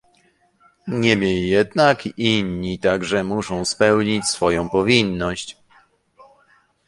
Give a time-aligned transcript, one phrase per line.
[0.87, 5.57] Niemniej jednak inni także muszą spełnić swoją powinność